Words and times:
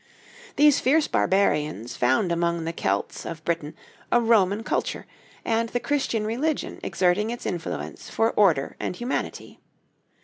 These 0.55 0.79
fierce 0.79 1.07
barbarians 1.07 1.95
found 1.95 2.31
among 2.31 2.63
the 2.65 2.73
Celts 2.73 3.23
of 3.23 3.45
Britain 3.45 3.75
a 4.11 4.19
Roman 4.19 4.63
culture, 4.63 5.05
and 5.45 5.69
the 5.69 5.79
Christian 5.79 6.25
religion 6.25 6.79
exerting 6.81 7.29
its 7.29 7.45
influence 7.45 8.09
for 8.09 8.31
order 8.31 8.75
and 8.79 8.95
humanity. 8.95 9.59